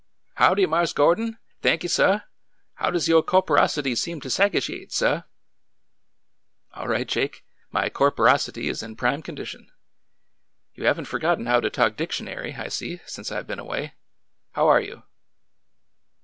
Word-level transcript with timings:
Howdy, 0.37 0.65
Marse 0.65 0.93
Gordon! 0.93 1.37
Thanky, 1.61 1.87
suh! 1.87 2.21
How 2.73 2.89
does 2.89 3.07
yo^ 3.07 3.23
copporosity 3.23 3.93
seem 3.95 4.19
to 4.21 4.29
sagashiate, 4.29 4.91
suh? 4.91 5.21
All 6.73 6.87
right, 6.87 7.07
Jake. 7.07 7.45
My 7.69 7.87
corporosity 7.87 8.67
is 8.67 8.81
in 8.81 8.95
prime 8.95 9.21
condition. 9.21 9.71
You 10.73 10.85
have 10.85 10.99
n't 10.99 11.07
forgotten 11.07 11.45
how 11.45 11.59
to 11.59 11.69
talk 11.69 11.97
dictionary, 11.97 12.55
I 12.55 12.67
see, 12.67 12.99
since 13.05 13.31
I 13.31 13.39
Ve 13.43 13.47
been 13.47 13.59
away. 13.59 13.93
How 14.53 14.67
are 14.69 14.81
you 14.81 15.03